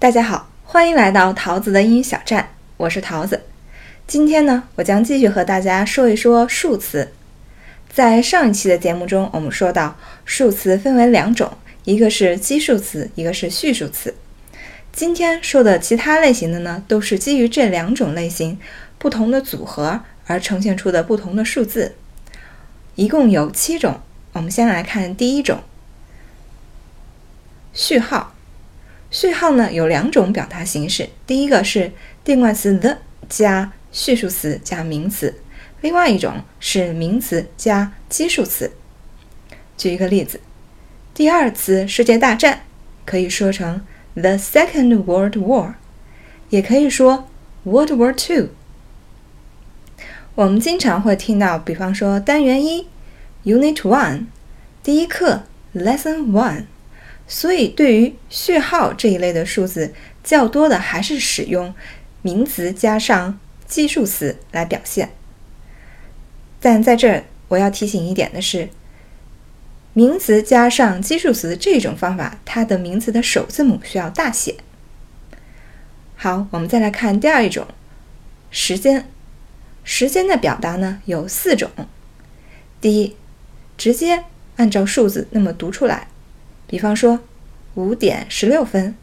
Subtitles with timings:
[0.00, 3.42] 大家好，欢迎来到桃子的英语小站，我是桃子。
[4.06, 7.10] 今天呢，我将继续和大家说一说数词。
[7.92, 11.50] 在上一期的节目中，我们说到数词分为两种，
[11.82, 14.14] 一个是基数词，一个是序数词。
[14.92, 18.56] 今天说的其他类型的呢，都是基于这两种类型
[18.98, 21.96] 不同的组合而呈现出的不同的数字，
[22.94, 24.00] 一共有七种。
[24.34, 25.58] 我们先来看第一种，
[27.74, 28.36] 序号。
[29.10, 31.92] 序号呢有两种表达形式，第一个是
[32.22, 35.34] 定冠词 the 加序数词加名词，
[35.80, 38.70] 另外一种是名词加基数词。
[39.78, 40.40] 举一个例子，
[41.14, 42.64] 第二次世界大战
[43.06, 43.80] 可以说成
[44.14, 45.74] the Second World War，
[46.50, 47.28] 也可以说
[47.64, 48.50] World War Two。
[50.34, 52.86] 我们经常会听到，比方说单元一
[53.44, 54.26] Unit One，
[54.82, 56.64] 第一课 Lesson One。
[57.28, 59.92] 所以，对于序号这一类的数字，
[60.24, 61.74] 较多的还是使用
[62.22, 65.10] 名词加上基数词来表现。
[66.58, 68.70] 但在这儿，我要提醒一点的是，
[69.92, 74.56] 名词加上基数词这种方法，它的名词的首字母需要大写。
[76.16, 77.66] 好，我们再来看第二一种，
[78.50, 79.06] 时间。
[79.84, 81.70] 时间的表达呢有四种。
[82.80, 83.16] 第一，
[83.76, 84.24] 直接
[84.56, 86.08] 按照数字那么读出来。
[86.68, 87.20] 比方说，
[87.74, 88.94] 五点十六分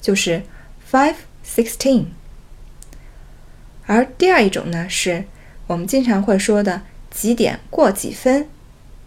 [0.00, 0.42] 就是
[0.90, 1.14] five
[1.46, 2.06] sixteen。
[3.86, 5.24] 而第二一种呢，是
[5.68, 8.48] 我们经常会说的几点过几分，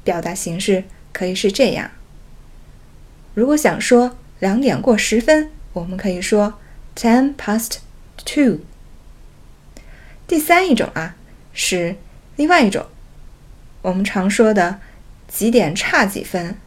[0.03, 1.91] 表达形式可以是这样。
[3.33, 6.59] 如果想说两点过十分，我们可以说
[6.95, 7.79] ten past
[8.25, 8.59] two。
[10.25, 11.15] 第三一种啊，
[11.53, 11.95] 是
[12.37, 12.85] 另外一种，
[13.81, 14.79] 我们常说的
[15.27, 16.57] 几点差几分。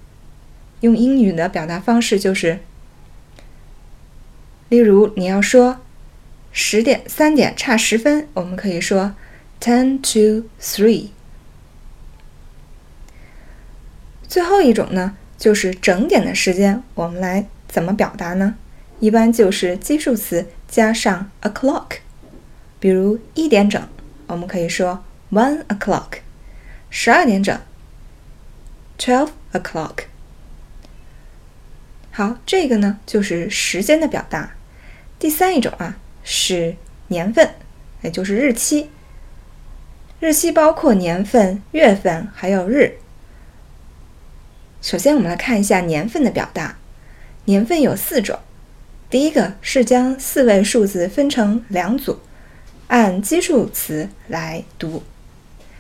[0.80, 2.60] 用英语的表达方式就是，
[4.68, 5.80] 例如你要说
[6.52, 9.14] 十点三点差十分，我们可以说
[9.60, 11.08] ten to three。
[14.26, 18.56] 最后一种呢，就是整点的时间，我们来怎么表达呢？
[19.00, 21.98] 一般就是基数词加上 o'clock。
[22.80, 23.88] 比如一点整，
[24.26, 26.18] 我们可以说 one o'clock；
[26.90, 27.58] 十二点整
[28.98, 30.07] ，twelve o'clock。
[32.18, 34.56] 好，这个呢就是时间的表达。
[35.20, 36.74] 第三一种啊是
[37.06, 37.54] 年份，
[38.02, 38.90] 也就是日期。
[40.18, 42.98] 日期包括年份、月份还有日。
[44.82, 46.78] 首先，我们来看一下年份的表达。
[47.44, 48.40] 年份有四种，
[49.08, 52.18] 第一个是将四位数字分成两组，
[52.88, 55.04] 按基数词来读。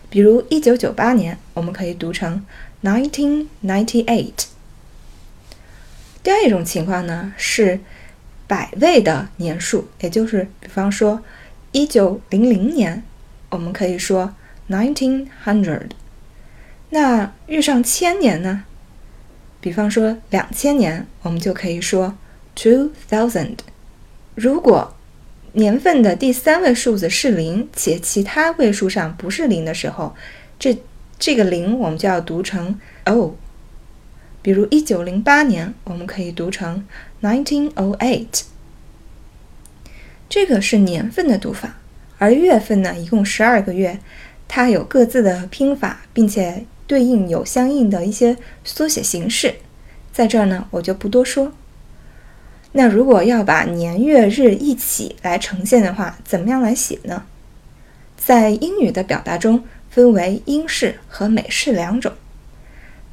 [0.08, 2.46] 比如一九九八年，我们可以读成
[2.84, 4.44] nineteen ninety eight。
[6.28, 7.80] 第二一种情况呢是
[8.46, 11.24] 百位的年数，也就是比方说
[11.72, 13.02] 一九零零年，
[13.48, 14.34] 我们可以说
[14.68, 15.88] nineteen hundred。
[16.90, 18.64] 那遇上千年呢？
[19.62, 22.14] 比方说两千年，我们就可以说
[22.54, 23.56] two thousand。
[24.34, 24.94] 如果
[25.52, 30.14] 年份的第三位数字是零，且其他位数上不是零的时候，
[30.58, 30.76] 这
[31.18, 33.34] 这个零我们就要读成 o。
[34.48, 36.82] 比如一九零八年，我们可以读成
[37.20, 38.44] nineteen o eight。
[40.26, 41.76] 这个是年份的读法，
[42.16, 43.98] 而月份呢，一共十二个月，
[44.48, 49.56] 它有各自的拼法，并且对应有相应的一些缩写形式，
[50.14, 51.52] 在这儿呢，我就不多说。
[52.72, 57.24] 那如果要把年月日一起来呈现的话，怎么样来写呢？
[58.16, 62.14] 在英语的表达中，分为英式和美式两种。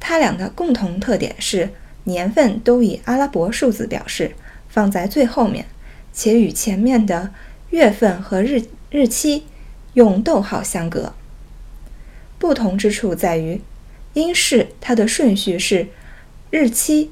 [0.08, 1.68] 它俩的共同特点是
[2.04, 4.36] 年份都以阿拉伯数字表示，
[4.68, 5.66] 放在最后面，
[6.12, 7.32] 且与前面的
[7.70, 9.46] 月份和日日期
[9.94, 11.12] 用逗号相隔。
[12.38, 13.60] 不同之处在于，
[14.12, 15.88] 英式它的顺序是
[16.50, 17.10] 日期、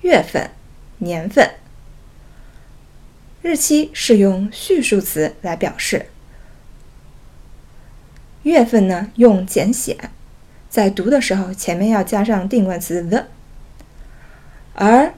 [0.00, 0.50] 月份、
[0.98, 1.48] 年份。
[3.40, 6.06] 日期是用序数词来表示，
[8.42, 10.10] 月份呢用简写。
[10.72, 13.26] 在读的时候前面要加上定冠词 the
[14.72, 15.12] 而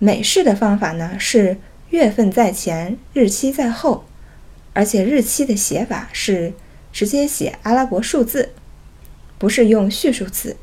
[0.00, 1.58] 美式的方法呢是
[1.90, 4.04] 月份在前日期在后
[4.74, 6.54] 而且日期的写法是
[6.92, 8.50] 直接写阿拉伯数字
[9.38, 10.56] 不是用序数词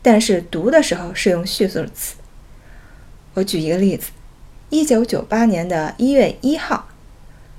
[0.00, 2.14] 但是读的时候是用序数词。
[3.34, 4.12] 我举一个例子
[4.70, 6.86] 一九九八年的一月一号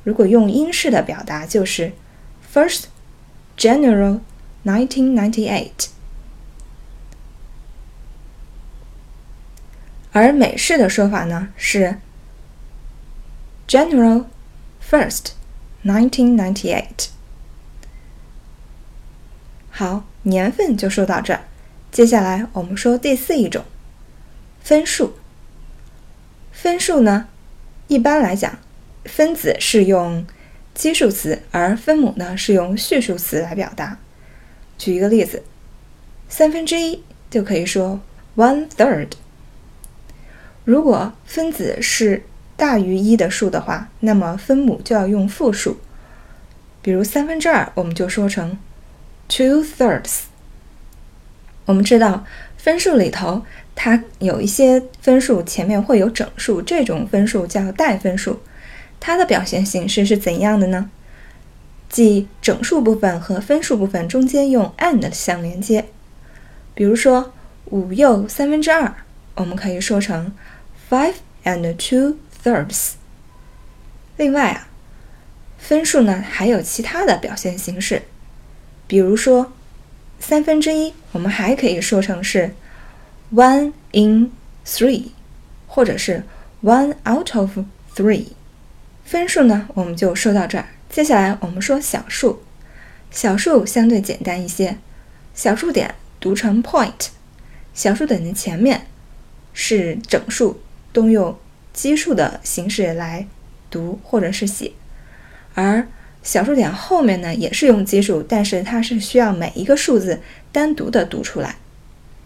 [0.05, 1.91] 如果用英式的表达就是
[2.53, 2.83] first
[3.57, 4.21] general
[4.63, 5.98] nineteen ninety eight
[10.11, 11.97] 而美式的说法呢是
[13.67, 14.25] General
[14.89, 15.33] First,
[15.83, 17.09] 1998。
[19.69, 21.41] 好，年份就说到这儿。
[21.91, 23.63] 接下来我们说第四一种，
[24.61, 25.13] 分数。
[26.51, 27.27] 分数呢，
[27.87, 28.59] 一般来讲，
[29.05, 30.25] 分子是用
[30.73, 33.99] 基数词，而分母呢是用序数词来表达。
[34.77, 35.43] 举一个例子，
[36.27, 38.01] 三分之一就可以说
[38.35, 39.11] one third。
[40.69, 42.21] 如果分子是
[42.55, 45.77] 大于一的数的话，那么分母就要用复数。
[46.83, 48.55] 比如三分之二，我们就说成
[49.27, 50.25] two thirds。
[51.65, 52.23] 我们知道
[52.55, 53.43] 分数里头，
[53.73, 58.39] 它有一些分数前面会有整数，这种分数叫带分数。
[58.99, 60.91] 它的表现形式是怎样的呢？
[61.89, 65.85] 即整数部分和分数部分中间用 and 相连接。
[66.75, 67.33] 比如说
[67.65, 68.93] 五又三分之二，
[69.33, 70.31] 我们可以说成。
[70.89, 72.93] Five and two thirds。
[74.17, 74.67] 另外啊，
[75.59, 78.01] 分数呢还有其他的表现形式，
[78.87, 79.53] 比如说
[80.19, 82.55] 三分之一，我们还可以说成是
[83.31, 84.31] one in
[84.65, 85.09] three，
[85.67, 86.23] 或者是
[86.63, 87.59] one out of
[87.95, 88.29] three。
[89.05, 90.69] 分数呢，我们就说到这儿。
[90.89, 92.41] 接下来我们说小数，
[93.11, 94.79] 小数相对简单一些，
[95.35, 97.09] 小数点读成 point，
[97.75, 98.87] 小数点的前面
[99.53, 100.59] 是整数。
[100.91, 101.37] 都用
[101.73, 103.27] 基数的形式来
[103.69, 104.71] 读或者是写，
[105.53, 105.87] 而
[106.21, 110.19] 小数点后面呢也是用基数，但是它是需要每一个数字
[110.51, 111.55] 单独的读出来。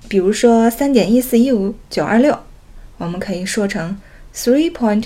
[0.08, 2.38] 比如说三点一四一五九二六，
[2.98, 4.00] 我们可以说成
[4.34, 5.06] three point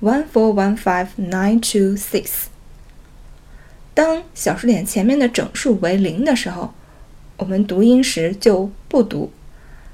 [0.00, 2.46] one four one five nine two six。
[3.94, 6.74] 当小数点前面的整数为零的时候，
[7.36, 9.32] 我们读音时就不读，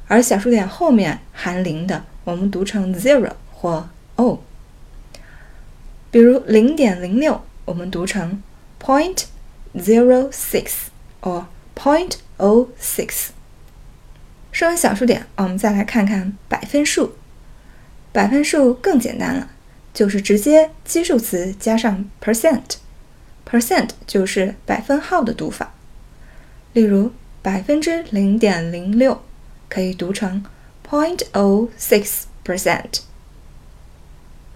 [0.09, 2.05] 而小数点后面含零的。
[2.25, 4.43] 我们读成 zero 或 o，
[6.11, 8.43] 比如零点零六，我们读成
[8.81, 9.25] point
[9.75, 10.73] zero six
[11.23, 13.29] or point o six。
[14.53, 17.15] 说完小数点，我们再来看看百分数。
[18.13, 19.51] 百分数更简单了，
[19.95, 25.73] 就是直接基数词加上 percent，percent 就是百分号的读法。
[26.73, 29.23] 例如百分之零点零六
[29.69, 30.45] 可以读成。
[30.91, 33.03] Point o six percent。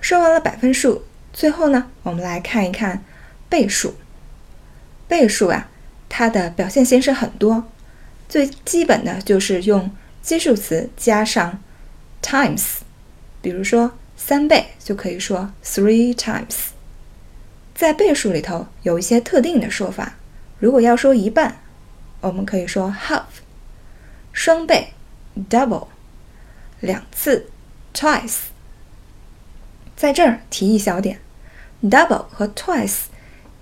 [0.01, 3.05] 说完了百分数，最后呢，我们来看一看
[3.49, 3.95] 倍数。
[5.07, 5.69] 倍数啊，
[6.09, 7.69] 它的表现形式很多，
[8.29, 9.89] 最基本的就是用
[10.23, 11.61] 基数词加上
[12.21, 12.79] times。
[13.41, 16.71] 比如说三倍就可以说 three times。
[17.77, 20.15] 在倍数里头有一些特定的说法，
[20.59, 21.61] 如果要说一半，
[22.23, 23.23] 我们可以说 half。
[24.33, 24.95] 双倍
[25.49, 25.87] double。
[26.81, 27.47] 两次
[27.95, 28.39] ，twice。
[29.97, 31.21] 在这儿提一小点
[31.83, 33.05] ，double 和 twice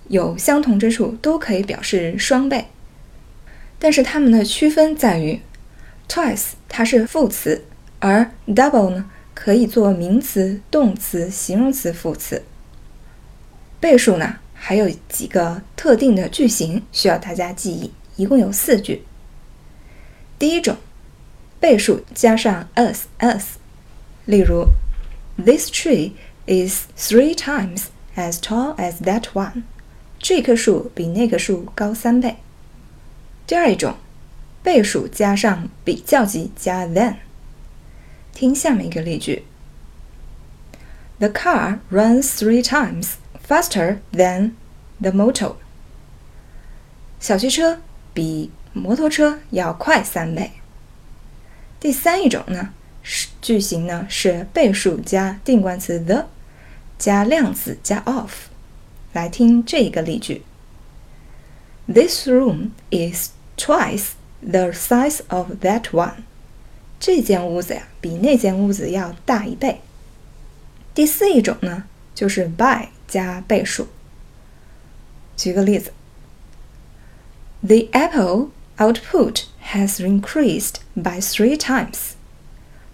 [0.07, 2.67] 有相同之处，都可以表示双倍。
[3.79, 5.39] 但是它们的区分在于
[6.09, 7.63] ，twice 它是副词，
[7.99, 12.43] 而 double 呢可以做名词、动词、形容词副词。
[13.79, 19.03] 倍数呢还有几个特定的句型需要大家记忆，一共有四句。
[20.37, 20.75] 第一种。
[21.63, 23.55] 倍数加上 us us，
[24.25, 24.67] 例如
[25.37, 26.11] ，This tree
[26.45, 27.85] is three times
[28.17, 29.63] as tall as that one。
[30.19, 32.35] 这棵树比那棵树高三倍。
[33.47, 33.95] 第二一种，
[34.61, 37.15] 倍数加上比较级加 than。
[38.33, 39.45] 听下面一个例句
[41.19, 43.11] ：The car runs three times
[43.47, 44.51] faster than
[44.99, 45.55] the motor。
[47.21, 47.79] 小汽车
[48.13, 50.51] 比摩托车要快三倍。
[51.83, 52.69] 第三一种呢，
[53.01, 56.29] 是句型呢是倍数加定冠词 the
[56.97, 58.31] 加量词加 of。
[59.11, 60.43] 来听这一个例句
[61.85, 66.23] ：This room is twice the size of that one。
[67.01, 69.81] 这间屋子呀，比那间屋子要大一倍。
[70.95, 71.83] 第四一种呢，
[72.15, 73.89] 就是 by 加倍数。
[75.35, 75.91] 举个例子
[77.59, 82.13] ：The apple output has increased by three times。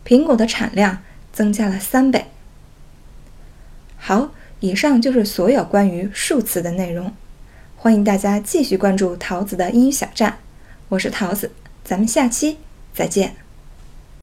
[0.06, 2.28] 苹果的产量增加了三倍。
[3.98, 7.14] 好，以上就是所有关于数词的内容。
[7.76, 10.40] 欢迎大家继续关注桃子的英语小站，
[10.90, 11.52] 我是桃子，
[11.84, 12.58] 咱们下期
[12.94, 13.49] 再见。